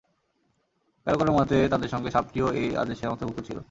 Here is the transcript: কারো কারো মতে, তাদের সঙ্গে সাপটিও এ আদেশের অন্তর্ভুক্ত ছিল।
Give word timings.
কারো 1.07 1.17
কারো 1.17 1.31
মতে, 1.31 1.57
তাদের 1.67 1.89
সঙ্গে 1.89 2.09
সাপটিও 2.11 2.47
এ 2.53 2.63
আদেশের 2.77 3.11
অন্তর্ভুক্ত 3.11 3.39
ছিল। 3.47 3.57